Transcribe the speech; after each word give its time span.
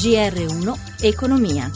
GR1 0.00 1.02
Economia. 1.02 1.70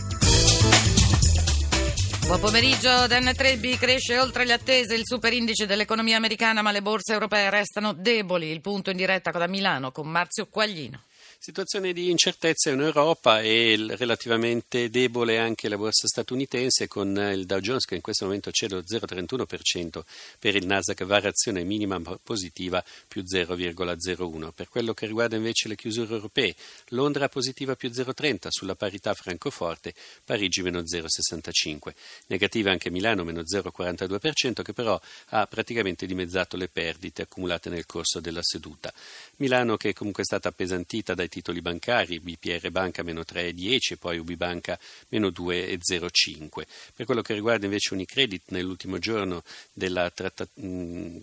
Buon 2.25 2.41
pomeriggio, 2.41 3.07
Dan 3.07 3.31
Trebbi 3.37 3.77
cresce 3.77 4.19
oltre 4.19 4.47
le 4.47 4.55
attese 4.55 4.95
il 4.95 5.03
superindice 5.05 5.67
dell'economia 5.67 6.17
americana 6.17 6.63
ma 6.63 6.73
le 6.73 6.81
borse 6.81 7.13
europee 7.13 7.51
restano 7.51 7.93
deboli. 7.93 8.49
Il 8.51 8.63
punto 8.63 8.89
in 8.89 8.97
diretta 8.97 9.31
da 9.31 9.47
Milano 9.47 9.93
con 9.93 10.09
Marzio 10.09 10.47
Quaglino. 10.47 11.03
Situazione 11.45 11.93
di 11.93 12.09
incertezza 12.09 12.71
in 12.71 12.81
Europa 12.81 13.43
e 13.43 13.77
relativamente 13.99 14.89
debole 14.89 15.39
anche 15.39 15.69
la 15.69 15.77
borsa 15.77 16.07
statunitense 16.07 16.89
con 16.89 17.15
il 17.35 17.45
Dow 17.45 17.59
Jones 17.59 17.85
che 17.85 17.97
in 17.97 18.01
questo 18.01 18.25
momento 18.25 18.51
cede 18.51 18.77
lo 18.77 18.81
0,31% 18.81 20.03
per 20.39 20.57
il 20.57 20.65
Nasdaq 20.65 21.05
variazione 21.05 21.63
minima 21.63 22.01
positiva 22.23 22.83
più 23.07 23.21
0,01. 23.21 24.53
Per 24.55 24.71
quello 24.71 24.95
che 24.95 25.05
riguarda 25.05 25.37
invece 25.37 25.69
le 25.69 25.77
chiusure 25.77 26.15
europee, 26.15 26.55
Londra 26.89 27.29
positiva 27.29 27.77
più 27.77 27.91
0,30 27.91 28.47
sulla 28.49 28.75
parità 28.75 29.13
Francoforte, 29.13 29.93
Parigi 30.25 30.63
meno 30.63 30.81
0,65. 30.81 31.93
Negativa 32.29 32.71
anche 32.71 32.89
Milano 32.89 33.23
meno 33.23 33.43
0,42% 33.43 34.63
che 34.63 34.73
però 34.73 34.99
ha 35.27 35.47
praticamente 35.47 36.07
dimezzato 36.07 36.57
le 36.57 36.69
perdite 36.69 37.21
accumulate 37.21 37.69
nel 37.69 37.85
corso 37.85 38.19
della 38.21 38.43
seduta. 38.43 38.91
Milano 39.37 39.77
che 39.77 39.93
comunque 39.93 40.23
è 40.23 40.25
stata 40.25 40.49
appesantita 40.49 41.13
dai 41.13 41.33
titoli 41.35 41.61
bancari, 41.61 42.21
BPR 42.21 42.71
Banca 42.71 43.03
meno 43.03 43.23
3,10 43.23 43.93
e 43.93 43.97
poi 43.97 44.19
UB 44.19 44.33
Banca 44.35 44.79
meno 45.09 45.29
2,05. 45.29 46.49
Per 46.95 47.07
quello 47.07 47.23
che 47.23 47.35
riguarda 47.35 47.65
invece 47.65 47.95
Unicredit, 47.95 48.43
nell'ultimo 48.49 48.99
giorno 48.99 49.43
della 49.73 50.11
tratta, 50.11 50.47
mh, 50.55 51.19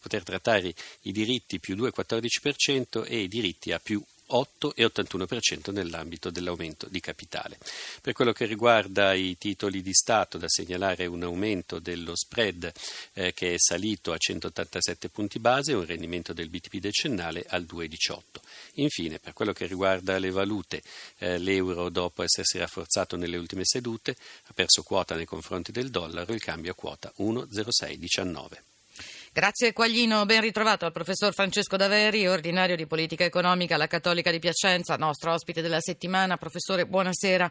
poter 0.00 0.24
trattare 0.24 0.74
i 1.02 1.12
diritti 1.12 1.60
più 1.60 1.76
2,14% 1.76 3.04
e 3.06 3.20
i 3.20 3.28
diritti 3.28 3.70
a 3.72 3.78
più 3.78 4.02
8,81% 4.32 5.72
nell'ambito 5.72 6.30
dell'aumento 6.30 6.86
di 6.88 7.00
capitale. 7.00 7.58
Per 8.00 8.12
quello 8.12 8.32
che 8.32 8.46
riguarda 8.46 9.12
i 9.14 9.36
titoli 9.38 9.82
di 9.82 9.92
Stato, 9.92 10.38
da 10.38 10.48
segnalare 10.48 11.06
un 11.06 11.22
aumento 11.22 11.78
dello 11.78 12.16
spread 12.16 12.72
eh, 13.14 13.32
che 13.32 13.54
è 13.54 13.58
salito 13.58 14.12
a 14.12 14.18
187 14.18 15.08
punti 15.08 15.38
base, 15.38 15.72
un 15.72 15.84
rendimento 15.84 16.32
del 16.32 16.48
BTP 16.48 16.76
decennale 16.76 17.44
al 17.48 17.62
2,18. 17.62 18.20
Infine, 18.74 19.18
per 19.18 19.32
quello 19.32 19.52
che 19.52 19.66
riguarda 19.66 20.18
le 20.18 20.30
valute, 20.30 20.82
eh, 21.18 21.38
l'euro 21.38 21.88
dopo 21.88 22.22
essersi 22.22 22.58
rafforzato 22.58 23.16
nelle 23.16 23.36
ultime 23.36 23.64
sedute 23.64 24.16
ha 24.46 24.52
perso 24.52 24.82
quota 24.82 25.14
nei 25.14 25.26
confronti 25.26 25.72
del 25.72 25.90
dollaro, 25.90 26.32
il 26.32 26.40
cambio 26.40 26.72
a 26.72 26.74
quota 26.74 27.12
1,0619. 27.18 28.71
Grazie 29.34 29.72
Quaglino, 29.72 30.26
ben 30.26 30.42
ritrovato 30.42 30.84
al 30.84 30.92
professor 30.92 31.32
Francesco 31.32 31.78
Daveri, 31.78 32.26
ordinario 32.26 32.76
di 32.76 32.86
politica 32.86 33.24
economica 33.24 33.76
alla 33.76 33.86
Cattolica 33.86 34.30
di 34.30 34.38
Piacenza, 34.38 34.96
nostro 34.96 35.32
ospite 35.32 35.62
della 35.62 35.80
settimana. 35.80 36.36
Professore, 36.36 36.84
buonasera. 36.84 37.48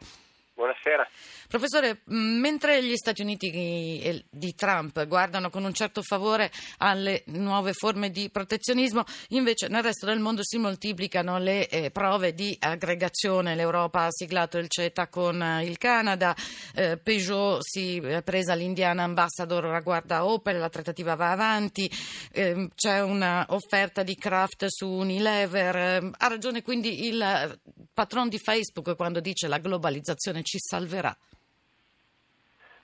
Buonasera. 0.61 1.07
Professore, 1.47 2.01
mentre 2.05 2.83
gli 2.83 2.95
Stati 2.95 3.23
Uniti 3.23 4.23
di 4.29 4.53
Trump 4.53 5.07
guardano 5.07 5.49
con 5.49 5.63
un 5.63 5.73
certo 5.73 6.03
favore 6.03 6.51
alle 6.77 7.23
nuove 7.27 7.73
forme 7.73 8.11
di 8.11 8.29
protezionismo, 8.29 9.03
invece 9.29 9.69
nel 9.69 9.81
resto 9.81 10.05
del 10.05 10.19
mondo 10.19 10.43
si 10.43 10.59
moltiplicano 10.59 11.39
le 11.39 11.67
eh, 11.67 11.89
prove 11.89 12.35
di 12.35 12.55
aggregazione. 12.59 13.55
L'Europa 13.55 14.03
ha 14.03 14.11
siglato 14.11 14.59
il 14.59 14.67
CETA 14.69 15.07
con 15.07 15.41
eh, 15.41 15.65
il 15.65 15.79
Canada, 15.79 16.35
eh, 16.75 16.97
Peugeot 16.97 17.63
si 17.63 17.97
è 17.97 18.21
presa 18.21 18.53
l'Indiana 18.53 19.01
Ambassador, 19.01 19.65
ora 19.65 19.79
guarda 19.79 20.25
Opel, 20.25 20.59
la 20.59 20.69
trattativa 20.69 21.15
va 21.15 21.31
avanti, 21.31 21.89
ehm, 22.33 22.69
c'è 22.75 23.01
un'offerta 23.01 24.03
di 24.03 24.15
Kraft 24.15 24.67
su 24.67 24.87
Unilever. 24.87 26.11
ha 26.15 26.27
ragione 26.27 26.61
quindi 26.61 27.07
il 27.07 27.59
patron 27.93 28.29
di 28.29 28.37
Facebook 28.37 28.95
quando 28.95 29.19
dice 29.19 29.47
la 29.47 29.57
globalizzazione 29.57 30.43
ci 30.52 30.59
salverà. 30.59 31.16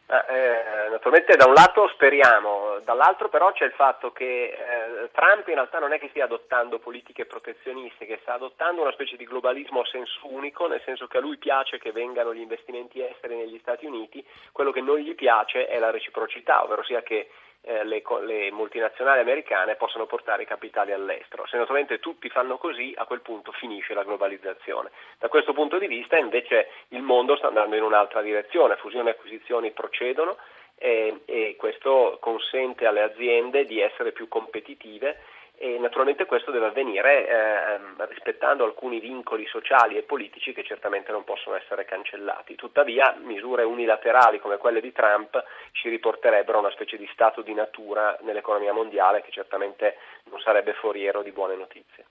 Eh, 0.10 0.90
naturalmente 0.90 1.36
da 1.36 1.48
un 1.48 1.54
lato 1.54 1.90
speriamo, 1.90 2.80
dall'altro 2.86 3.28
però 3.28 3.52
c'è 3.52 3.66
il 3.66 3.74
fatto 3.74 4.14
che 4.14 4.56
eh, 4.56 5.10
Trump 5.12 5.46
in 5.50 5.56
realtà 5.56 5.80
non 5.80 5.92
è 5.92 6.00
che 6.00 6.08
stia 6.08 6.24
adottando 6.24 6.80
politiche 6.80 7.26
protezionistiche, 7.26 8.20
sta 8.22 8.36
adottando 8.36 8.84
una 8.84 8.94
specie 8.94 9.18
di 9.18 9.26
globalismo 9.26 9.82
a 9.82 9.86
senso 9.86 10.20
unico, 10.32 10.66
nel 10.68 10.82
senso 10.86 11.08
che 11.08 11.18
a 11.18 11.20
lui 11.20 11.36
piace 11.36 11.78
che 11.78 11.92
vengano 11.92 12.34
gli 12.34 12.40
investimenti 12.40 13.04
esteri 13.04 13.36
negli 13.36 13.60
Stati 13.60 13.86
Uniti, 13.86 14.26
quello 14.54 14.72
che 14.72 14.80
non 14.80 14.98
gli 15.00 15.14
piace 15.14 15.68
è 15.68 15.78
la 15.78 15.92
reciprocità, 15.92 16.64
ovvero 16.64 16.86
sia 16.86 17.04
che 17.04 17.30
eh, 17.68 17.84
le, 17.84 18.02
le, 18.22 18.52
multinazionali 18.52 19.20
americane 19.20 19.76
possono 19.76 20.06
portare 20.06 20.44
i 20.44 20.46
capitali 20.46 20.94
all'estero. 20.94 21.46
Se 21.46 21.58
naturalmente 21.58 22.00
tutti 22.00 22.30
fanno 22.30 22.58
così, 22.58 22.94
a 22.96 23.06
quel 23.06 23.20
punto 23.20 23.52
finisce 23.52 23.94
la 23.94 24.04
globalizzazione. 24.04 24.92
Da 25.20 25.28
questo 25.28 25.52
punto 25.52 25.78
di 25.78 25.88
vista 25.88 26.18
invece 26.18 26.70
il 26.90 27.02
mondo 27.02 27.36
sta 27.36 27.48
andando 27.48 27.76
in 27.76 27.84
un'altra 27.84 28.22
direzione, 28.22 28.78
fusioni 28.78 29.10
e 29.10 29.12
acquisizioni 29.12 29.72
procedono 29.72 30.38
e, 30.78 31.22
e 31.26 31.56
questo 31.58 32.18
consente 32.22 32.86
alle 32.86 33.02
aziende 33.02 33.66
di 33.66 33.82
essere 33.82 34.14
più 34.14 34.30
competitive 34.30 35.20
e 35.60 35.80
naturalmente 35.80 36.26
questo 36.26 36.52
deve 36.52 36.68
avvenire 36.68 37.28
eh, 37.28 38.06
rispettando 38.06 38.64
alcuni 38.64 39.00
vincoli 39.00 39.46
sociali 39.48 39.98
e 39.98 40.04
politici 40.04 40.54
che 40.54 40.64
certamente 40.64 41.12
non 41.12 41.24
possono 41.24 41.56
essere 41.56 41.84
cancellati. 41.84 42.56
Tuttavia 42.56 43.16
misure 43.24 43.64
unilaterali 43.64 44.40
come 44.40 44.58
quelle 44.58 44.82
di 44.82 44.92
Trump 44.92 45.44
ci 45.72 45.90
riporterebbero 45.90 46.58
a 46.58 46.62
una 46.62 46.72
specie 46.72 46.98
di 46.98 47.10
stato 47.12 47.42
di 47.42 47.56
natura 47.56 48.18
nell'economia 48.22 48.72
mondiale 48.72 49.22
che 49.22 49.32
certamente 49.32 49.98
non 50.30 50.40
sarebbe 50.40 50.74
foriero 50.74 51.24
di 51.24 51.32
buone 51.32 51.56
notizie. 51.56 52.06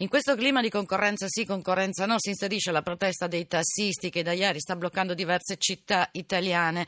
In 0.00 0.08
questo 0.08 0.34
clima 0.34 0.62
di 0.62 0.70
concorrenza 0.70 1.26
sì, 1.28 1.44
concorrenza 1.44 2.06
no, 2.06 2.14
si 2.16 2.30
inserisce 2.30 2.72
la 2.72 2.80
protesta 2.80 3.26
dei 3.26 3.46
tassisti 3.46 4.08
che 4.08 4.22
da 4.22 4.32
ieri 4.32 4.58
sta 4.58 4.74
bloccando 4.74 5.12
diverse 5.12 5.58
città 5.58 6.08
italiane. 6.12 6.86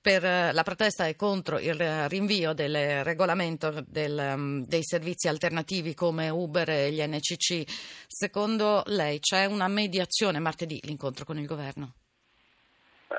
Per, 0.00 0.24
eh, 0.24 0.52
la 0.52 0.62
protesta 0.62 1.08
è 1.08 1.16
contro 1.16 1.58
il 1.58 2.08
rinvio 2.08 2.52
del 2.52 3.02
regolamento 3.02 3.82
del, 3.84 4.16
um, 4.36 4.64
dei 4.64 4.84
servizi 4.84 5.26
alternativi 5.26 5.92
come 5.94 6.28
Uber 6.28 6.70
e 6.70 6.90
gli 6.92 7.02
NCC. 7.04 7.64
Secondo 8.06 8.84
lei 8.86 9.18
c'è 9.18 9.44
una 9.46 9.66
mediazione 9.66 10.38
martedì 10.38 10.78
l'incontro 10.84 11.24
con 11.24 11.38
il 11.38 11.46
governo? 11.46 11.94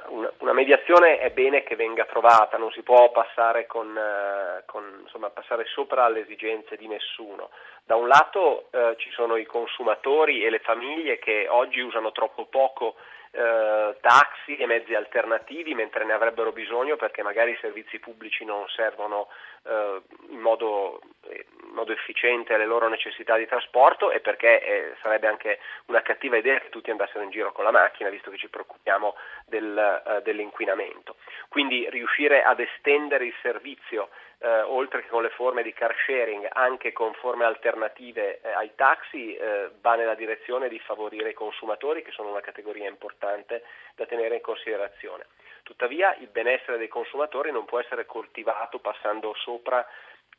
Una, 0.07 0.31
una, 0.39 0.53
mediazione 0.53 1.19
è 1.19 1.31
bene 1.31 1.63
che 1.63 1.75
venga 1.75 2.05
trovata, 2.05 2.57
non 2.57 2.71
si 2.71 2.81
può 2.81 3.11
passare, 3.11 3.67
con, 3.67 3.95
eh, 3.95 4.63
con, 4.65 4.83
insomma, 5.01 5.29
passare 5.29 5.65
sopra 5.65 6.05
alle 6.05 6.21
esigenze 6.21 6.77
di 6.77 6.87
nessuno. 6.87 7.49
Da 7.85 7.95
un 7.95 8.07
lato 8.07 8.69
eh, 8.71 8.95
ci 8.97 9.11
sono 9.11 9.35
i 9.35 9.45
consumatori 9.45 10.45
e 10.45 10.49
le 10.49 10.59
famiglie 10.59 11.19
che 11.19 11.47
oggi 11.49 11.81
usano 11.81 12.13
troppo 12.13 12.45
poco 12.45 12.95
eh, 13.35 13.97
taxi 13.99 14.55
e 14.57 14.65
mezzi 14.67 14.93
alternativi 14.93 15.73
mentre 15.73 16.05
ne 16.05 16.13
avrebbero 16.13 16.51
bisogno 16.51 16.95
perché 16.95 17.23
magari 17.23 17.51
i 17.51 17.57
servizi 17.59 17.97
pubblici 17.99 18.45
non 18.45 18.63
servono 18.67 19.27
eh, 19.63 20.01
in, 20.29 20.39
modo, 20.39 21.01
eh, 21.27 21.45
in, 21.63 21.73
modo, 21.73 21.91
efficiente 21.91 22.53
alle 22.53 22.65
loro 22.65 22.87
necessità 22.87 23.35
di 23.35 23.47
trasporto 23.47 24.11
e 24.11 24.19
perché 24.19 24.61
eh, 24.61 24.95
sarebbe 25.01 25.27
anche 25.27 25.59
una 25.87 26.03
cattiva 26.03 26.37
idea 26.37 26.59
che 26.59 26.69
tutti 26.69 26.91
andassero 26.91 27.23
in 27.23 27.31
giro 27.31 27.51
con 27.51 27.63
la 27.63 27.71
macchina 27.71 28.09
visto 28.09 28.29
che 28.29 28.37
ci 28.37 28.49
preoccupiamo 28.49 29.15
del, 29.47 30.03
eh, 30.05 30.21
dell'inquinamento. 30.21 31.15
Quindi 31.49 31.89
riuscire 31.89 32.43
ad 32.43 32.59
estendere 32.59 33.25
il 33.25 33.35
servizio 33.41 34.09
eh, 34.43 34.61
oltre 34.61 35.01
che 35.01 35.07
con 35.07 35.21
le 35.21 35.29
forme 35.29 35.63
di 35.63 35.71
car 35.71 35.95
sharing, 36.05 36.49
anche 36.51 36.91
con 36.91 37.13
forme 37.13 37.45
alternative 37.45 38.41
eh, 38.41 38.51
ai 38.51 38.75
taxi, 38.75 39.33
eh, 39.35 39.71
va 39.79 39.95
nella 39.95 40.15
direzione 40.15 40.67
di 40.67 40.79
favorire 40.79 41.29
i 41.29 41.33
consumatori, 41.33 42.03
che 42.03 42.11
sono 42.11 42.29
una 42.29 42.41
categoria 42.41 42.89
importante 42.89 43.63
da 43.95 44.05
tenere 44.05 44.35
in 44.35 44.41
considerazione. 44.41 45.27
Tuttavia 45.63 46.13
il 46.19 46.27
benessere 46.27 46.77
dei 46.77 46.89
consumatori 46.89 47.51
non 47.51 47.63
può 47.63 47.79
essere 47.79 48.05
coltivato 48.05 48.79
passando 48.79 49.33
sopra 49.33 49.87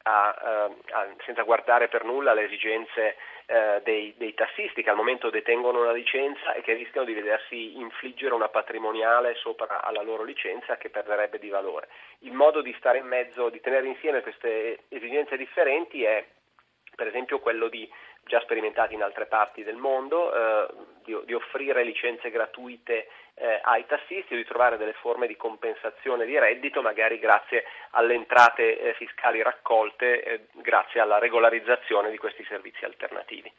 a, 0.05 0.37
eh, 0.43 0.93
a, 0.93 1.09
senza 1.25 1.43
guardare 1.43 1.89
per 1.89 2.05
nulla 2.05 2.33
alle 2.33 2.45
esigenze 2.45 3.17
eh, 3.47 3.81
dei, 3.85 4.15
dei, 4.17 4.35
tassisti 4.35 4.83
che 4.83 4.91
al 4.91 4.97
momento 4.97 5.31
detengono 5.31 5.83
una 5.83 5.93
licenza 5.93 6.55
e 6.55 6.63
che 6.63 6.75
rischiano 6.75 7.07
di 7.07 7.15
vedersi 7.15 7.77
infliggere 7.79 8.35
una 8.35 8.49
patrimoniale 8.49 9.35
sopra 9.37 9.83
alla 9.83 10.03
loro 10.03 10.23
licenza 10.23 10.77
che 10.77 10.91
perderebbe 10.91 11.39
di 11.39 11.49
valore. 11.49 11.89
Il 12.21 12.33
modo 12.33 12.63
di 12.63 12.75
stare 12.79 12.99
in 12.99 13.07
mezzo, 13.07 13.49
di 13.49 13.61
tenere 13.61 13.87
insieme 13.87 14.23
queste 14.23 14.85
esigenze 14.89 15.37
differenti 15.37 16.05
è 16.05 16.25
per 16.95 17.07
esempio 17.09 17.41
quello 17.41 17.69
di 17.69 17.91
già 18.27 18.41
sperimentati 18.41 18.95
in 18.95 19.03
altre 19.03 19.27
parti 19.27 19.63
del 19.63 19.77
mondo, 19.77 20.33
eh, 20.33 20.67
di, 21.05 21.17
di, 21.25 21.35
offrire 21.35 21.85
licenze 21.85 22.31
gratuite 22.31 23.09
eh, 23.35 23.61
ai 23.63 23.85
tassisti 23.87 24.35
o 24.35 24.37
di 24.37 24.45
trovare 24.45 24.77
delle 24.77 24.95
forme 24.95 25.27
di 25.27 25.37
compensazione 25.37 26.25
di 26.25 26.39
reddito, 26.39 26.83
magari 26.83 27.19
grazie 27.19 27.65
alle 27.91 28.15
entrate 28.15 28.79
eh, 28.79 28.95
fiscali 28.95 29.43
raccolte, 29.43 30.23
eh, 30.23 30.41
grazie 30.53 31.01
alla 31.01 31.19
regolarizzazione 31.19 32.11
di 32.11 32.17
questi 32.17 32.45
servizi 32.45 32.85
alternativi. 32.85 33.53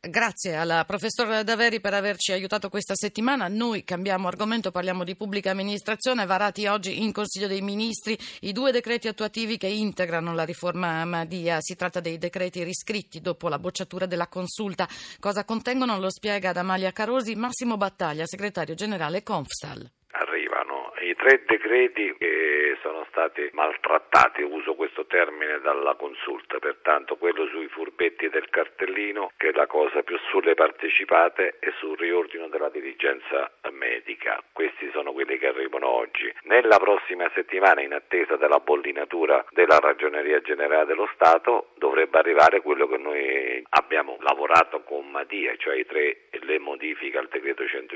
Grazie 0.00 0.54
al 0.54 0.84
professor 0.86 1.42
Daveri 1.42 1.80
per 1.80 1.92
averci 1.92 2.30
aiutato 2.30 2.68
questa 2.68 2.94
settimana. 2.94 3.48
Noi 3.48 3.82
cambiamo 3.82 4.28
argomento, 4.28 4.70
parliamo 4.70 5.02
di 5.02 5.16
pubblica 5.16 5.50
amministrazione. 5.50 6.24
Varati 6.24 6.68
oggi 6.68 7.02
in 7.02 7.10
Consiglio 7.10 7.48
dei 7.48 7.62
Ministri 7.62 8.16
i 8.42 8.52
due 8.52 8.70
decreti 8.70 9.08
attuativi 9.08 9.56
che 9.56 9.66
integrano 9.66 10.34
la 10.34 10.44
riforma 10.44 11.04
Madia. 11.04 11.60
Si 11.60 11.74
tratta 11.74 11.98
dei 11.98 12.16
decreti 12.16 12.62
riscritti 12.62 13.20
dopo 13.20 13.48
la 13.48 13.58
bocciatura 13.58 14.06
della 14.06 14.28
consulta. 14.28 14.88
Cosa 15.18 15.44
contengono 15.44 15.98
lo 15.98 16.10
spiega 16.10 16.50
ad 16.50 16.58
Amalia 16.58 16.92
Carosi 16.92 17.34
Massimo 17.34 17.76
Battaglia, 17.76 18.24
segretario 18.24 18.76
generale 18.76 19.24
Confsal. 19.24 19.90
Tre 21.28 21.42
decreti 21.44 22.14
che 22.16 22.78
sono 22.80 23.04
stati 23.10 23.50
maltrattati, 23.52 24.40
uso 24.40 24.74
questo 24.74 25.04
termine 25.04 25.60
dalla 25.60 25.94
consulta, 25.94 26.58
pertanto 26.58 27.16
quello 27.16 27.46
sui 27.48 27.68
furbetti 27.68 28.30
del 28.30 28.48
cartellino 28.48 29.32
che 29.36 29.48
è 29.48 29.52
la 29.52 29.66
cosa 29.66 30.02
più 30.02 30.16
sulle 30.30 30.54
partecipate 30.54 31.58
e 31.58 31.74
sul 31.76 31.98
riordino 31.98 32.48
della 32.48 32.70
dirigenza 32.70 33.50
medica. 33.72 34.42
Questi 34.52 34.88
sono 34.90 35.12
quelli 35.12 35.36
che 35.36 35.48
arrivano 35.48 35.88
oggi. 35.88 36.32
Nella 36.44 36.78
prossima 36.78 37.30
settimana, 37.34 37.82
in 37.82 37.92
attesa 37.92 38.36
della 38.36 38.60
bollinatura 38.60 39.44
della 39.50 39.78
Ragioneria 39.78 40.40
Generale 40.40 40.86
dello 40.86 41.10
Stato, 41.12 41.72
dovrebbe 41.76 42.18
arrivare 42.18 42.62
quello 42.62 42.88
che 42.88 42.96
noi 42.96 43.62
abbiamo 43.68 44.16
lavorato 44.20 44.80
con 44.80 45.10
Madia, 45.10 45.54
cioè 45.56 45.76
i 45.76 45.84
tre, 45.84 46.28
le 46.30 46.58
modifiche 46.58 47.18
al 47.18 47.27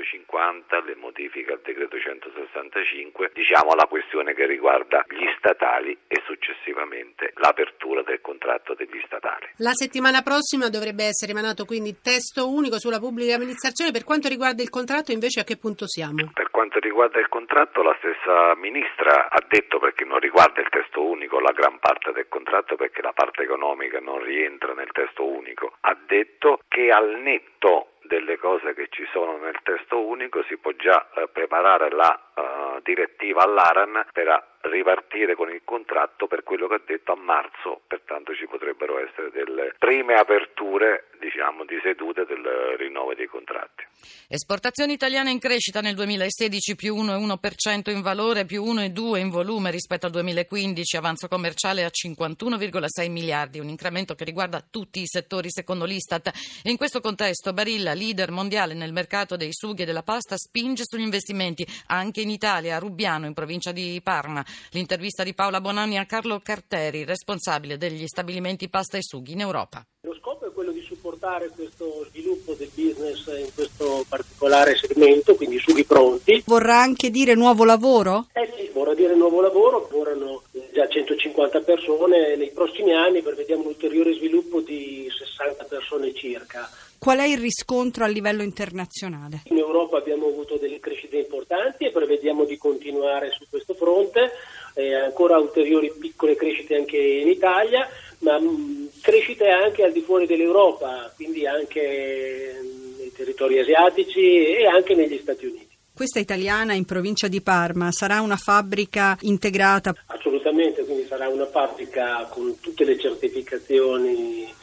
150, 0.03 0.81
le 0.81 0.95
modifiche 0.95 1.53
al 1.53 1.61
decreto 1.63 1.97
165, 1.97 3.31
diciamo 3.33 3.73
la 3.73 3.87
questione 3.87 4.33
che 4.33 4.45
riguarda 4.45 5.05
gli 5.07 5.25
statali 5.37 5.97
e 6.07 6.21
successivamente 6.25 7.31
l'apertura 7.35 8.03
del 8.03 8.21
contratto 8.21 8.73
degli 8.73 9.01
statali. 9.05 9.47
La 9.57 9.73
settimana 9.73 10.21
prossima 10.21 10.69
dovrebbe 10.69 11.05
essere 11.05 11.31
emanato 11.31 11.65
quindi 11.65 11.99
testo 12.01 12.49
unico 12.51 12.79
sulla 12.79 12.99
pubblica 12.99 13.35
amministrazione. 13.35 13.91
Per 13.91 14.03
quanto 14.03 14.27
riguarda 14.27 14.61
il 14.61 14.69
contratto 14.69 15.11
invece 15.11 15.39
a 15.39 15.43
che 15.43 15.57
punto 15.57 15.87
siamo? 15.87 16.29
Per 16.33 16.49
quanto 16.51 16.79
riguarda 16.79 17.19
il 17.19 17.29
contratto 17.29 17.81
la 17.81 17.95
stessa 17.99 18.55
ministra 18.55 19.29
ha 19.29 19.43
detto 19.47 19.79
perché 19.79 20.03
non 20.03 20.19
riguarda 20.19 20.61
il 20.61 20.69
testo 20.69 21.05
unico 21.05 21.39
la 21.39 21.51
gran 21.51 21.79
parte 21.79 22.11
del 22.11 22.27
contratto 22.27 22.75
perché 22.75 23.01
la 23.01 23.13
parte 23.13 23.43
economica 23.43 23.99
non 23.99 24.21
rientra 24.23 24.73
nel 24.73 24.91
testo 24.91 25.25
unico, 25.25 25.73
ha 25.81 25.97
detto 26.05 26.59
che 26.67 26.89
al 26.89 27.19
netto 27.21 27.92
delle 28.03 28.37
cose 28.37 28.73
che 28.73 28.87
ci 28.89 29.05
sono 29.11 29.37
nel 29.37 29.57
testo 29.63 30.05
unico 30.05 30.43
si 30.43 30.57
può 30.57 30.71
già 30.71 31.09
eh, 31.15 31.27
preparare 31.27 31.89
la 31.89 32.19
uh, 32.35 32.81
direttiva 32.81 33.43
all'ARAN 33.43 34.05
per 34.11 34.52
ripartire 34.63 35.35
con 35.35 35.49
il 35.49 35.61
contratto 35.63 36.27
per 36.27 36.43
quello 36.43 36.67
che 36.67 36.75
ha 36.75 36.81
detto 36.85 37.11
a 37.11 37.15
marzo, 37.15 37.81
pertanto 37.87 38.33
ci 38.33 38.47
potrebbero 38.47 38.99
essere 38.99 39.29
delle 39.31 39.73
prime 39.77 40.15
aperture 40.15 41.07
diciamo, 41.19 41.65
di 41.65 41.79
sedute 41.81 42.25
del 42.25 42.43
rinnovo 42.77 43.13
dei 43.13 43.27
contratti. 43.27 43.83
Esportazioni 44.27 44.93
italiane 44.93 45.31
in 45.31 45.39
crescita 45.39 45.79
nel 45.79 45.95
2016 45.95 46.75
più 46.75 46.95
1,1% 46.95 47.91
in 47.91 48.01
valore, 48.01 48.45
più 48.45 48.63
1,2% 48.63 49.17
in 49.17 49.29
volume 49.29 49.71
rispetto 49.71 50.05
al 50.07 50.11
2015, 50.11 50.97
avanzo 50.97 51.27
commerciale 51.27 51.83
a 51.83 51.89
51,6 51.89 53.09
miliardi, 53.09 53.59
un 53.59 53.69
incremento 53.69 54.15
che 54.15 54.25
riguarda 54.25 54.63
tutti 54.69 54.99
i 55.01 55.07
settori 55.07 55.49
secondo 55.49 55.85
l'Istat. 55.85 56.31
In 56.63 56.77
questo 56.77 56.99
contesto 56.99 57.53
Barilla, 57.53 57.93
leader 57.93 58.31
mondiale 58.31 58.73
nel 58.73 58.91
mercato 58.91 59.37
dei 59.37 59.53
sughi 59.53 59.83
e 59.83 59.85
della 59.85 60.03
pasta, 60.03 60.35
spinge 60.35 60.83
sugli 60.85 61.01
investimenti 61.01 61.65
anche 61.87 62.21
in 62.21 62.29
Italia, 62.29 62.75
a 62.75 62.79
Rubbiano, 62.79 63.25
in 63.25 63.33
provincia 63.33 63.71
di 63.71 63.99
Parma. 64.03 64.43
L'intervista 64.71 65.23
di 65.23 65.33
Paola 65.33 65.61
Bonanni 65.61 65.97
a 65.97 66.05
Carlo 66.05 66.39
Carteri, 66.39 67.03
responsabile 67.03 67.77
degli 67.77 68.05
stabilimenti 68.07 68.69
pasta 68.69 68.97
e 68.97 69.01
sughi 69.01 69.33
in 69.33 69.41
Europa. 69.41 69.85
Lo 70.01 70.15
scopo 70.15 70.45
è 70.47 70.51
quello 70.51 70.71
di 70.71 70.81
supportare 70.81 71.49
questo 71.49 72.05
sviluppo 72.09 72.53
del 72.53 72.69
business 72.73 73.27
in 73.27 73.53
questo 73.53 74.05
particolare 74.07 74.75
segmento, 74.75 75.35
quindi 75.35 75.59
sughi 75.59 75.85
pronti. 75.85 76.43
Vorrà 76.45 76.81
anche 76.81 77.09
dire 77.09 77.35
nuovo 77.35 77.63
lavoro? 77.63 78.27
Eh 78.33 78.51
sì, 78.55 78.69
vorrà 78.73 78.93
dire 78.93 79.15
nuovo 79.15 79.41
lavoro, 79.41 79.87
lavorano 80.03 80.41
già 80.73 80.87
150 80.87 81.61
persone, 81.61 82.35
nei 82.35 82.51
prossimi 82.51 82.93
anni 82.93 83.21
prevediamo 83.21 83.61
un 83.61 83.67
ulteriore 83.67 84.13
sviluppo 84.13 84.59
di 84.59 85.07
60 85.09 85.63
persone 85.65 86.13
circa. 86.13 86.69
Qual 87.03 87.17
è 87.17 87.25
il 87.25 87.37
riscontro 87.37 88.05
a 88.05 88.07
livello 88.07 88.43
internazionale? 88.43 89.41
In 89.47 89.57
Europa 89.57 89.97
abbiamo 89.97 90.27
avuto 90.27 90.55
delle 90.55 90.79
crescite 90.79 91.17
importanti 91.17 91.83
e 91.83 91.91
prevediamo 91.91 92.45
di 92.45 92.57
continuare 92.57 93.29
su 93.31 93.43
questo 93.49 93.73
fronte, 93.73 94.31
eh, 94.73 94.93
ancora 94.93 95.37
ulteriori 95.37 95.91
piccole 95.99 96.37
crescite 96.37 96.77
anche 96.77 96.95
in 96.95 97.27
Italia, 97.27 97.89
ma 98.19 98.39
mh, 98.39 98.45
mm, 98.45 98.85
crescite 99.01 99.49
anche 99.49 99.83
al 99.83 99.91
di 99.91 99.99
fuori 99.99 100.25
dell'Europa, 100.25 101.11
quindi 101.13 101.45
anche 101.45 102.57
mm, 102.63 102.97
nei 102.99 103.11
territori 103.11 103.59
asiatici 103.59 104.55
e 104.55 104.65
anche 104.65 104.95
negli 104.95 105.19
Stati 105.21 105.45
Uniti. 105.45 105.75
Questa 105.93 106.19
italiana 106.19 106.73
in 106.73 106.85
provincia 106.85 107.27
di 107.27 107.41
Parma 107.41 107.91
sarà 107.91 108.21
una 108.21 108.37
fabbrica 108.37 109.17
integrata? 109.23 109.93
Assolutamente, 110.05 110.85
quindi 110.85 111.05
sarà 111.05 111.27
una 111.27 111.47
fabbrica 111.47 112.25
con 112.31 112.61
tutte 112.61 112.85
le 112.85 112.97
certificazioni 112.97 114.61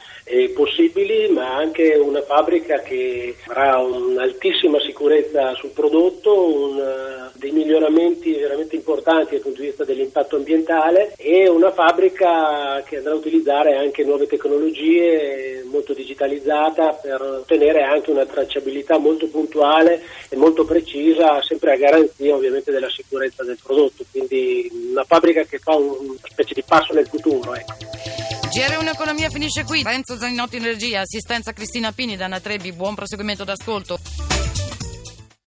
possibili, 0.55 1.29
ma 1.29 1.57
anche 1.57 1.95
una 1.95 2.23
fabbrica 2.23 2.81
che 2.81 3.35
avrà 3.47 3.79
un'altissima 3.79 4.81
sicurezza 4.81 5.55
sul 5.55 5.71
prodotto, 5.71 6.69
un, 6.71 6.77
uh, 6.77 7.39
dei 7.39 7.51
miglioramenti 7.51 8.33
veramente 8.33 8.77
importanti 8.77 9.33
dal 9.33 9.41
punto 9.41 9.61
di 9.61 9.69
vista 9.69 9.85
dell'impatto 9.85 10.37
ambientale 10.37 11.15
e 11.17 11.49
una 11.49 11.73
fabbrica 11.73 12.83
che 12.87 12.99
andrà 12.99 13.13
a 13.13 13.17
utilizzare 13.17 13.77
anche 13.77 14.05
nuove 14.05 14.27
tecnologie 14.27 15.65
molto 15.71 15.95
digitalizzata 15.95 16.93
per 16.93 17.21
ottenere 17.23 17.83
anche 17.83 18.11
una 18.11 18.27
tracciabilità 18.27 18.99
molto 18.99 19.29
puntuale 19.29 20.03
e 20.29 20.37
molto 20.37 20.65
precisa, 20.65 21.41
sempre 21.43 21.73
a 21.73 21.77
garanzia 21.77 22.35
ovviamente 22.35 22.71
della 22.71 22.91
sicurezza 22.91 23.43
del 23.45 23.59
prodotto, 23.63 24.05
quindi 24.11 24.71
una 24.91 25.05
fabbrica 25.05 25.45
che 25.45 25.59
fa 25.59 25.75
una 25.77 26.15
specie 26.23 26.55
di 26.55 26.63
passo 26.67 26.93
nel 26.93 27.07
futuro. 27.07 27.55
Ecco. 27.55 28.00
GR1 28.51 28.89
Economia 28.89 29.31
finisce 29.31 29.63
qui. 29.63 29.85
Renzo 29.85 30.19
Zaninotti 30.19 30.57
in 30.57 30.65
regia, 30.65 31.03
assistenza 31.03 31.53
Cristina 31.53 31.93
Pini, 31.93 32.17
Dana 32.17 32.41
Trebbi, 32.41 32.73
buon 32.73 32.97
proseguimento 32.97 33.45
d'ascolto. 33.45 34.40